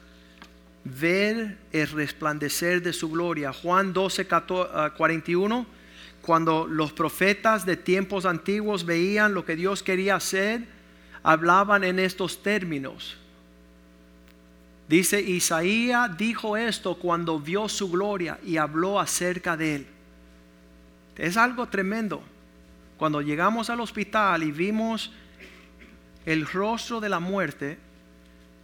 [0.84, 3.52] ver el resplandecer de su gloria.
[3.52, 4.26] Juan 12,
[4.96, 5.74] 41, ah,
[6.22, 10.66] cuando los profetas de tiempos antiguos veían lo que Dios quería hacer,
[11.24, 13.16] hablaban en estos términos.
[14.88, 19.86] Dice, Isaías dijo esto cuando vio su gloria y habló acerca de él.
[21.16, 22.22] Es algo tremendo.
[22.96, 25.12] Cuando llegamos al hospital y vimos
[26.24, 27.78] el rostro de la muerte,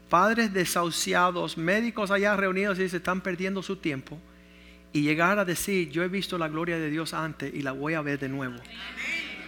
[0.08, 4.18] padres desahuciados, médicos allá reunidos y se están perdiendo su tiempo,
[4.92, 7.94] y llegar a decir, yo he visto la gloria de Dios antes y la voy
[7.94, 8.56] a ver de nuevo.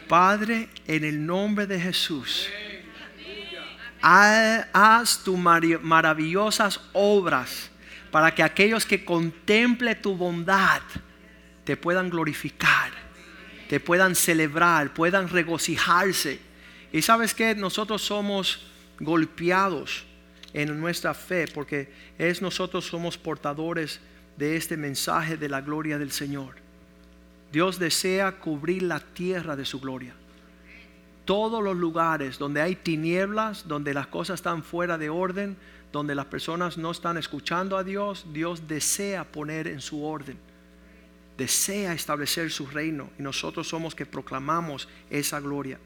[0.09, 2.49] Padre, en el nombre de Jesús
[4.05, 7.71] haz tus maravillosas obras
[8.11, 10.83] para que aquellos que contemple tu bondad
[11.65, 12.93] te puedan glorificar,
[13.69, 16.39] te puedan celebrar, puedan regocijarse.
[16.93, 18.67] Y sabes que nosotros somos
[19.01, 20.05] golpeados
[20.53, 24.01] en nuestra fe porque es nosotros somos portadores
[24.37, 26.57] de este mensaje de la gloria del Señor.
[27.53, 30.15] Dios desea cubrir la tierra de su gloria.
[31.25, 35.57] Todos los lugares donde hay tinieblas, donde las cosas están fuera de orden,
[35.93, 40.37] donde las personas no están escuchando a Dios, Dios desea poner en su orden.
[41.39, 45.79] Desea establecer su reino y nosotros somos que proclamamos esa gloria.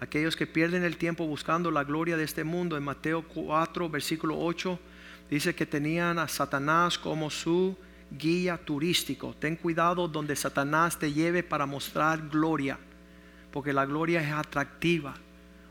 [0.00, 4.38] Aquellos que pierden el tiempo buscando la gloria de este mundo, en Mateo 4, versículo
[4.38, 4.78] 8,
[5.30, 7.76] dice que tenían a Satanás como su
[8.10, 9.34] guía turístico.
[9.38, 12.78] Ten cuidado donde Satanás te lleve para mostrar gloria
[13.52, 15.14] porque la gloria es atractiva.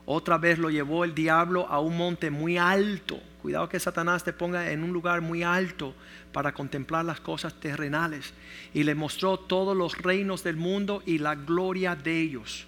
[0.05, 3.19] Otra vez lo llevó el diablo a un monte muy alto.
[3.41, 5.93] Cuidado que Satanás te ponga en un lugar muy alto
[6.31, 8.33] para contemplar las cosas terrenales.
[8.73, 12.67] Y le mostró todos los reinos del mundo y la gloria de ellos.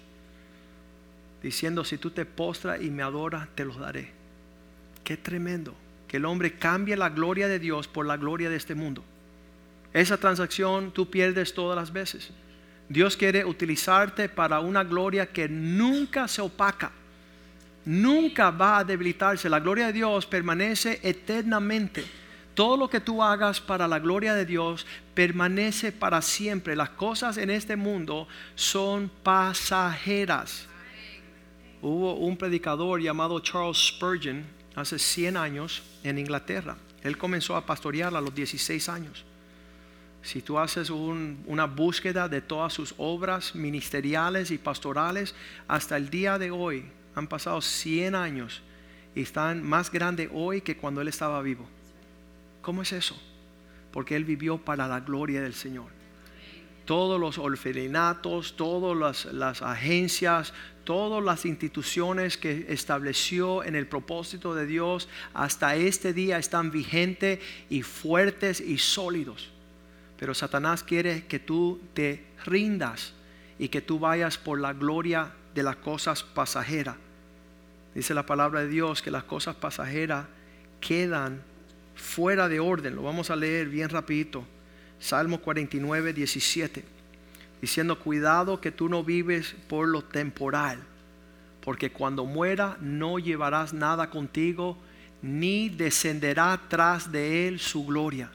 [1.42, 4.12] Diciendo, si tú te postras y me adoras, te los daré.
[5.04, 5.74] Qué tremendo.
[6.08, 9.04] Que el hombre cambie la gloria de Dios por la gloria de este mundo.
[9.92, 12.30] Esa transacción tú pierdes todas las veces.
[12.88, 16.92] Dios quiere utilizarte para una gloria que nunca se opaca,
[17.84, 19.48] nunca va a debilitarse.
[19.48, 22.04] La gloria de Dios permanece eternamente.
[22.54, 26.76] Todo lo que tú hagas para la gloria de Dios permanece para siempre.
[26.76, 30.66] Las cosas en este mundo son pasajeras.
[31.82, 34.44] Hubo un predicador llamado Charles Spurgeon
[34.76, 36.76] hace 100 años en Inglaterra.
[37.02, 39.24] Él comenzó a pastorear a los 16 años.
[40.24, 45.34] Si tú haces una búsqueda de todas sus obras ministeriales y pastorales,
[45.68, 48.62] hasta el día de hoy han pasado 100 años
[49.14, 51.68] y están más grandes hoy que cuando él estaba vivo.
[52.62, 53.20] ¿Cómo es eso?
[53.92, 55.88] Porque él vivió para la gloria del Señor.
[56.86, 64.64] Todos los orfelinatos, todas las agencias, todas las instituciones que estableció en el propósito de
[64.64, 69.53] Dios hasta este día están vigentes y fuertes y sólidos.
[70.18, 73.12] Pero Satanás quiere que tú te rindas
[73.58, 76.96] y que tú vayas por la gloria de las cosas pasajeras.
[77.94, 80.26] Dice la palabra de Dios que las cosas pasajeras
[80.80, 81.42] quedan
[81.94, 82.96] fuera de orden.
[82.96, 84.44] Lo vamos a leer bien rapidito.
[84.98, 86.84] Salmo 49, 17.
[87.60, 90.78] Diciendo, cuidado que tú no vives por lo temporal,
[91.62, 94.76] porque cuando muera no llevarás nada contigo,
[95.22, 98.30] ni descenderá tras de él su gloria.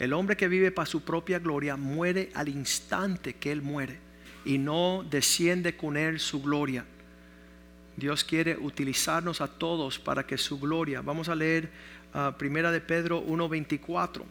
[0.00, 3.98] El hombre que vive para su propia gloria muere al instante que él muere
[4.46, 6.86] y no desciende con él su gloria.
[7.96, 11.02] Dios quiere utilizarnos a todos para que su gloria.
[11.02, 11.70] Vamos a leer
[12.14, 14.22] uh, Primera de Pedro 1:24.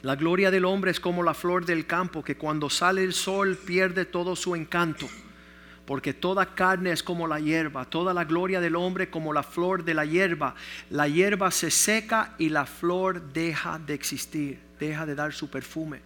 [0.00, 3.54] La gloria del hombre es como la flor del campo que cuando sale el sol
[3.54, 5.06] pierde todo su encanto
[5.88, 9.84] porque toda carne es como la hierba, toda la gloria del hombre como la flor
[9.84, 10.54] de la hierba.
[10.90, 16.02] La hierba se seca y la flor deja de existir, deja de dar su perfume.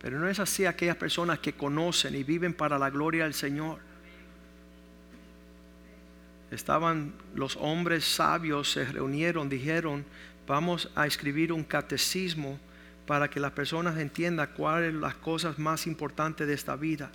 [0.00, 3.80] Pero no es así aquellas personas que conocen y viven para la gloria del Señor.
[6.50, 10.06] Estaban los hombres sabios, se reunieron, dijeron,
[10.46, 12.58] vamos a escribir un catecismo
[13.06, 17.12] para que las personas entiendan cuáles son las cosas más importantes de esta vida.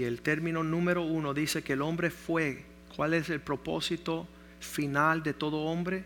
[0.00, 2.64] Y el término número uno dice que el hombre fue.
[2.96, 4.26] ¿Cuál es el propósito
[4.58, 6.04] final de todo hombre?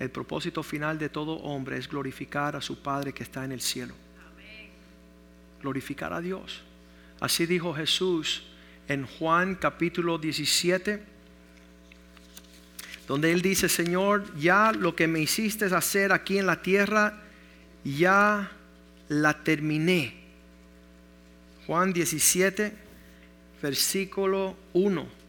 [0.00, 3.60] El propósito final de todo hombre es glorificar a su Padre que está en el
[3.60, 3.94] cielo.
[5.62, 6.62] Glorificar a Dios.
[7.20, 8.42] Así dijo Jesús
[8.88, 11.00] en Juan capítulo 17,
[13.06, 17.22] donde él dice, Señor, ya lo que me hiciste hacer aquí en la tierra,
[17.84, 18.50] ya
[19.08, 20.14] la terminé.
[21.68, 22.89] Juan 17,
[23.60, 25.20] versículo 1.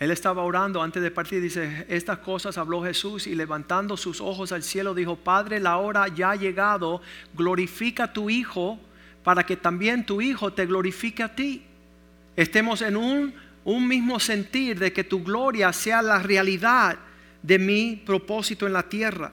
[0.00, 4.50] Él estaba orando antes de partir, dice, estas cosas habló Jesús y levantando sus ojos
[4.52, 7.00] al cielo dijo, Padre, la hora ya ha llegado,
[7.34, 8.78] glorifica a tu Hijo
[9.22, 11.62] para que también tu Hijo te glorifique a ti.
[12.36, 16.98] Estemos en un, un mismo sentir de que tu gloria sea la realidad
[17.40, 19.32] de mi propósito en la tierra.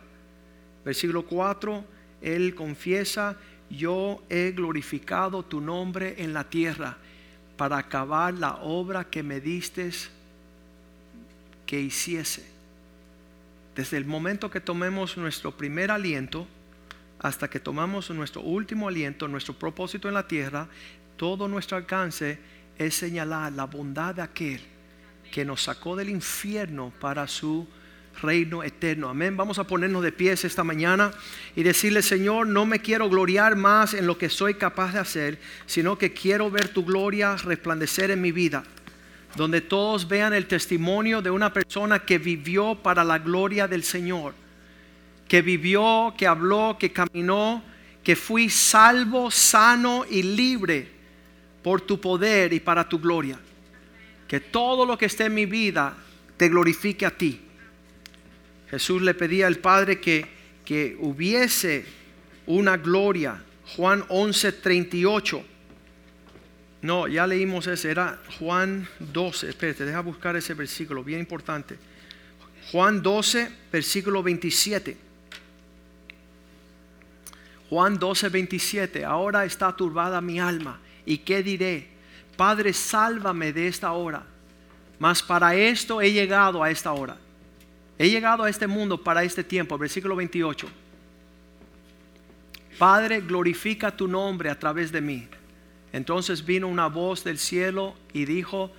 [0.86, 1.84] Versículo 4,
[2.22, 3.36] Él confiesa,
[3.70, 6.98] yo he glorificado tu nombre en la tierra
[7.62, 9.91] para acabar la obra que me diste
[11.67, 12.44] que hiciese.
[13.75, 16.48] Desde el momento que tomemos nuestro primer aliento
[17.19, 20.69] hasta que tomamos nuestro último aliento, nuestro propósito en la tierra,
[21.17, 22.40] todo nuestro alcance
[22.79, 24.62] es señalar la bondad de aquel
[25.31, 27.67] que nos sacó del infierno para su
[28.21, 29.09] reino eterno.
[29.09, 29.35] Amén.
[29.37, 31.12] Vamos a ponernos de pies esta mañana
[31.55, 35.39] y decirle, Señor, no me quiero gloriar más en lo que soy capaz de hacer,
[35.65, 38.63] sino que quiero ver tu gloria resplandecer en mi vida.
[39.35, 44.33] Donde todos vean el testimonio de una persona que vivió para la gloria del Señor.
[45.27, 47.63] Que vivió, que habló, que caminó,
[48.03, 50.89] que fui salvo, sano y libre
[51.63, 53.39] por tu poder y para tu gloria.
[54.27, 55.95] Que todo lo que esté en mi vida
[56.37, 57.39] te glorifique a ti.
[58.72, 60.26] Jesús le pedía al Padre que,
[60.63, 61.86] que hubiese
[62.48, 63.44] una gloria.
[63.76, 65.46] Juan 11, 38.
[66.82, 69.50] No, ya leímos ese, era Juan 12.
[69.50, 71.78] Espérate, deja buscar ese versículo, bien importante.
[72.72, 74.98] Juan 12, versículo 27.
[77.69, 79.06] Juan 12, 27.
[79.06, 80.80] Ahora está turbada mi alma.
[81.06, 81.88] ¿Y qué diré?
[82.38, 84.24] Padre, sálvame de esta hora.
[84.98, 87.17] Mas para esto he llegado a esta hora.
[88.02, 89.77] He llegado a este mundo para este tiempo.
[89.77, 90.67] Versículo 28.
[92.79, 95.27] Padre, glorifica tu nombre a través de mí.
[95.93, 98.71] Entonces vino una voz del cielo y dijo,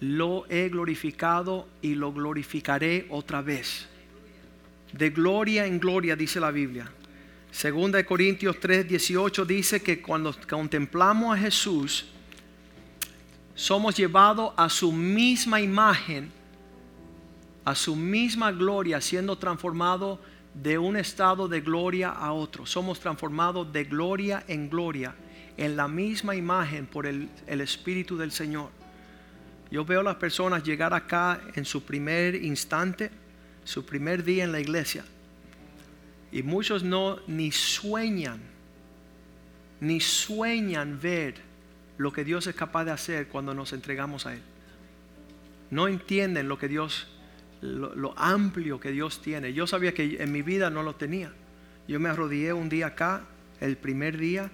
[0.00, 3.86] lo he glorificado y lo glorificaré otra vez.
[4.94, 6.90] De gloria en gloria, dice la Biblia.
[7.50, 12.06] Segunda de Corintios 3, 18 dice que cuando contemplamos a Jesús,
[13.54, 16.32] somos llevados a su misma imagen,
[17.64, 20.18] a su misma gloria, siendo transformados
[20.54, 22.66] de un estado de gloria a otro.
[22.66, 25.14] Somos transformados de gloria en gloria
[25.56, 28.70] en la misma imagen por el, Espíritu del Señor.
[29.70, 33.10] Yo veo a las personas llegar acá en su primer instante,
[33.64, 35.04] su primer día en la iglesia.
[36.32, 38.40] Y muchos no ni sueñan,
[39.80, 41.36] ni sueñan ver
[41.96, 44.42] lo que Dios es capaz de hacer cuando nos entregamos a Él.
[45.70, 47.06] No entienden lo que Dios,
[47.64, 49.52] lo, amplio que Dios tiene.
[49.52, 51.32] Yo sabía que en mi vida no lo tenía.
[51.88, 53.22] Yo me arrodillé un día acá,
[53.60, 54.50] el primer día,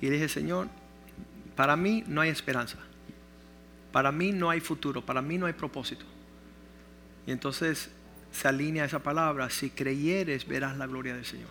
[0.00, 0.68] y dije, Señor,
[1.56, 2.78] para mí no hay esperanza.
[3.92, 5.04] Para mí no hay futuro.
[5.04, 6.04] Para mí no hay propósito.
[7.26, 7.90] Y entonces
[8.32, 9.50] se alinea esa palabra.
[9.50, 11.48] Si creyeres, verás la gloria del Señor.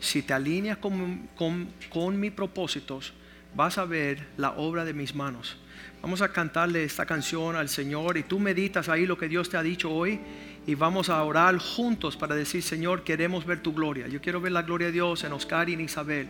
[0.00, 3.12] Si te alineas con, con mis propósitos,
[3.54, 5.56] vas a ver la obra de mis manos.
[6.02, 9.56] Vamos a cantarle esta canción al Señor y tú meditas ahí lo que Dios te
[9.56, 10.20] ha dicho hoy
[10.66, 14.08] y vamos a orar juntos para decir, Señor, queremos ver tu gloria.
[14.08, 16.28] Yo quiero ver la gloria de Dios en Oscar y en Isabel,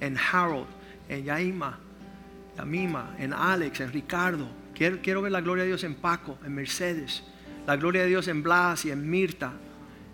[0.00, 0.66] en Harold,
[1.08, 1.78] en Yaima,
[2.58, 4.48] en Mima, en Alex, en Ricardo.
[4.74, 7.22] Quiero, quiero ver la gloria de Dios en Paco, en Mercedes.
[7.66, 9.52] La gloria de Dios en Blas y en Mirta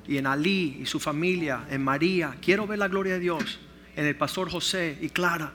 [0.06, 2.36] y en Ali y su familia, en María.
[2.40, 3.60] Quiero ver la gloria de Dios
[3.96, 5.52] en el pastor José y Clara,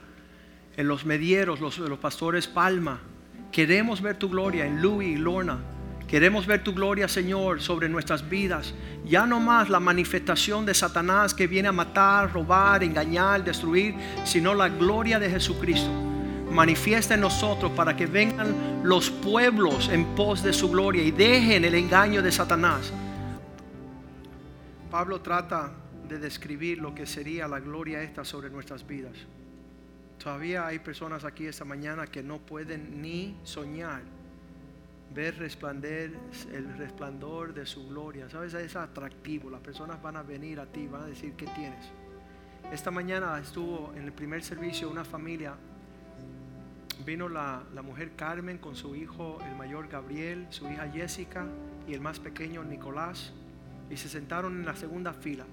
[0.76, 3.00] en los medieros, los, los pastores Palma.
[3.52, 5.58] Queremos ver tu gloria en Louis y Lorna.
[6.06, 8.74] Queremos ver tu gloria, Señor, sobre nuestras vidas.
[9.04, 13.94] Ya no más la manifestación de Satanás que viene a matar, robar, engañar, destruir,
[14.24, 15.90] sino la gloria de Jesucristo.
[16.50, 21.64] Manifiesta en nosotros para que vengan los pueblos en pos de su gloria y dejen
[21.64, 22.90] el engaño de Satanás.
[24.90, 25.72] Pablo trata
[26.08, 29.12] de describir lo que sería la gloria esta sobre nuestras vidas.
[30.22, 34.02] Todavía hay personas aquí esta mañana que no pueden ni soñar
[35.14, 36.12] ver resplandecer
[36.52, 38.28] el resplandor de su gloria.
[38.28, 38.54] ¿Sabes?
[38.54, 39.48] Es atractivo.
[39.48, 41.90] Las personas van a venir a ti, van a decir, ¿qué tienes?
[42.72, 45.54] Esta mañana estuvo en el primer servicio una familia.
[47.06, 51.46] Vino la, la mujer Carmen con su hijo, el mayor Gabriel, su hija Jessica
[51.86, 53.32] y el más pequeño Nicolás.
[53.88, 55.46] Y se sentaron en la segunda fila.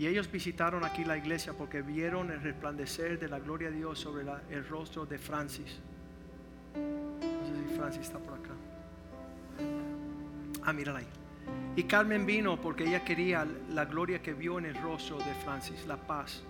[0.00, 3.98] Y ellos visitaron aquí la iglesia porque vieron el resplandecer de la gloria de Dios
[3.98, 5.78] sobre el rostro de Francis.
[7.76, 8.54] Francis está por acá.
[10.64, 11.06] Ah, mírala ahí.
[11.76, 15.86] Y Carmen vino porque ella quería la gloria que vio en el rostro de Francis,
[15.86, 16.44] la paz.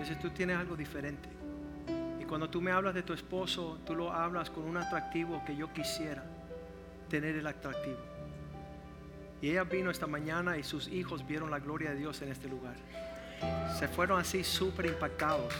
[0.00, 1.28] Dice, tú tienes algo diferente.
[2.20, 5.54] Y cuando tú me hablas de tu esposo, tú lo hablas con un atractivo que
[5.54, 6.24] yo quisiera
[7.08, 8.11] tener el atractivo.
[9.42, 12.48] Y ella vino esta mañana y sus hijos vieron la gloria de Dios en este
[12.48, 12.76] lugar.
[13.76, 15.52] Se fueron así súper impactados.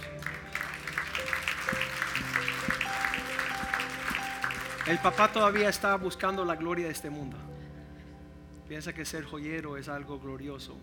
[4.87, 7.37] El papá todavía está buscando la gloria de este mundo.
[8.69, 10.77] Piensa que ser joyero es algo glorioso.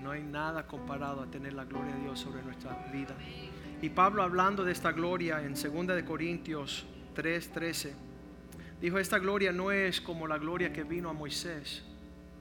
[0.00, 3.14] No hay nada comparado a tener la gloria de Dios sobre nuestra vida.
[3.80, 7.94] Y Pablo hablando de esta gloria en 2 de Corintios 3:13
[8.82, 11.82] dijo, "Esta gloria no es como la gloria que vino a Moisés.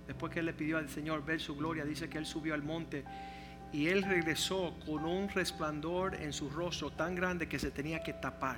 [0.08, 2.64] Después que él le pidió al Señor ver su gloria, dice que él subió al
[2.64, 3.06] monte
[3.72, 8.12] y él regresó con un resplandor en su rostro tan grande que se tenía que
[8.12, 8.58] tapar."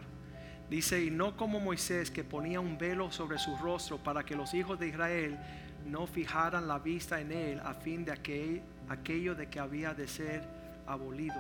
[0.70, 4.54] Dice, y no como Moisés que ponía un velo sobre su rostro para que los
[4.54, 5.38] hijos de Israel
[5.86, 10.08] no fijaran la vista en él a fin de aquel, aquello de que había de
[10.08, 10.42] ser
[10.88, 11.36] abolido.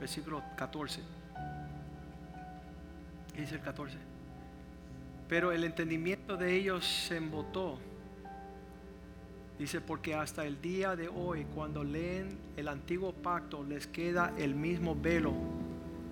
[0.00, 1.00] Versículo 14.
[3.36, 4.13] Dice el 14.
[5.28, 7.78] Pero el entendimiento de ellos se embotó.
[9.58, 14.54] Dice, porque hasta el día de hoy, cuando leen el antiguo pacto, les queda el
[14.54, 15.32] mismo velo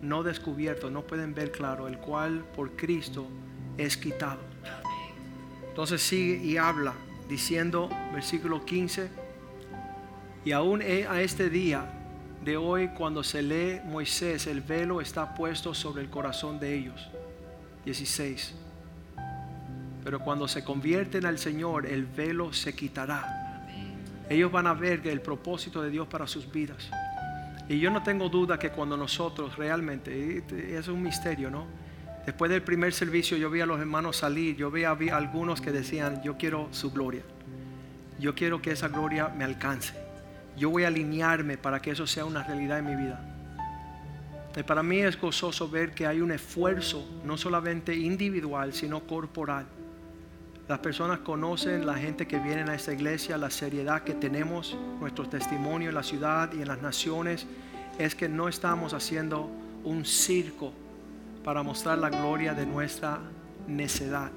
[0.02, 3.26] no descubierto, no pueden ver claro, el cual por Cristo
[3.78, 4.40] es quitado.
[5.68, 6.92] Entonces sigue y habla
[7.28, 9.08] diciendo, versículo 15,
[10.44, 11.84] y aún a este día
[12.44, 17.08] de hoy cuando se lee Moisés, el velo está puesto sobre el corazón de ellos.
[17.84, 18.54] 16.
[20.04, 23.66] Pero cuando se convierten al Señor, el velo se quitará.
[24.28, 26.90] Ellos van a ver el propósito de Dios para sus vidas.
[27.68, 30.42] Y yo no tengo duda que cuando nosotros realmente,
[30.76, 31.66] es un misterio, ¿no?
[32.26, 35.72] Después del primer servicio yo vi a los hermanos salir, yo vi a algunos que
[35.72, 37.22] decían, yo quiero su gloria.
[38.18, 39.94] Yo quiero que esa gloria me alcance.
[40.56, 43.28] Yo voy a alinearme para que eso sea una realidad en mi vida.
[44.56, 49.66] Y para mí es gozoso ver que hay un esfuerzo, no solamente individual, sino corporal
[50.68, 55.28] las personas conocen, la gente que viene a esta iglesia, la seriedad que tenemos, nuestro
[55.28, 57.46] testimonio en la ciudad y en las naciones,
[57.98, 59.50] es que no estamos haciendo
[59.84, 60.72] un circo
[61.44, 63.18] para mostrar la gloria de nuestra
[63.66, 64.30] necedad.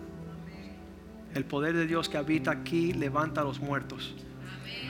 [1.35, 4.15] El poder de Dios que habita aquí levanta a los muertos,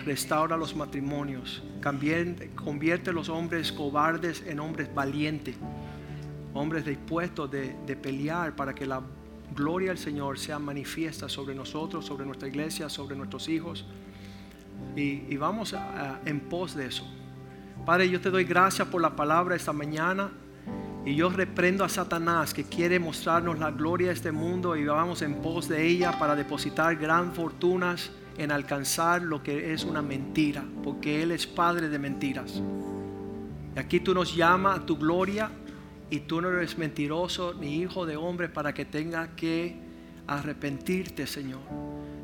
[0.06, 5.58] restaura los matrimonios, convierte, a los hombres cobardes en hombres valientes,
[6.54, 9.02] hombres dispuestos de, de pelear para que la
[9.54, 13.86] gloria al Señor sea manifiesta sobre nosotros, sobre nuestra iglesia, sobre nuestros hijos.
[14.96, 15.76] Y, vamos
[16.26, 17.06] en pos de eso.
[17.86, 20.32] Padre, yo te doy gracias por la palabra esta mañana.
[21.06, 25.22] Y yo reprendo a Satanás que quiere mostrarnos la gloria de este mundo y vamos
[25.22, 30.66] en pos de ella para depositar gran fortunas en alcanzar lo que es una mentira,
[30.84, 32.62] porque Él es Padre de mentiras.
[33.76, 35.52] Y aquí tú nos llamas a tu gloria
[36.10, 39.78] y tú no eres mentiroso ni hijo de hombre para que tenga que
[40.28, 41.62] arrepentirte, Señor,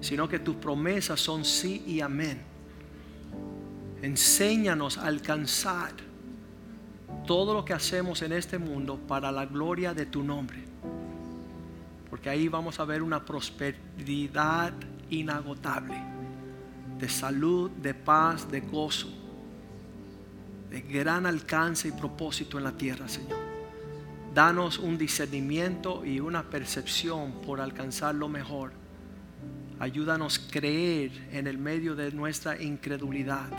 [0.01, 2.41] sino que tus promesas son sí y amén.
[4.01, 5.91] Enséñanos a alcanzar
[7.25, 10.63] todo lo que hacemos en este mundo para la gloria de tu nombre.
[12.09, 14.73] Porque ahí vamos a ver una prosperidad
[15.09, 16.01] inagotable,
[16.99, 19.09] de salud, de paz, de gozo,
[20.69, 23.51] de gran alcance y propósito en la tierra, Señor.
[24.34, 28.71] Danos un discernimiento y una percepción por alcanzar lo mejor.
[29.77, 33.49] Ayúdanos a creer en el medio de nuestra incredulidad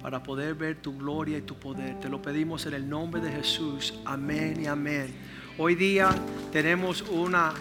[0.00, 2.00] para poder ver tu gloria y tu poder.
[2.00, 3.92] Te lo pedimos en el nombre de Jesús.
[4.06, 5.14] Amén y amén.
[5.58, 6.10] Hoy día
[6.50, 7.52] tenemos una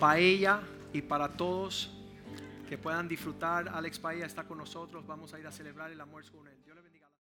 [0.00, 0.60] paella
[0.94, 1.90] y para todos
[2.66, 5.06] que puedan disfrutar, Alex Paella está con nosotros.
[5.06, 6.56] Vamos a ir a celebrar el almuerzo con él.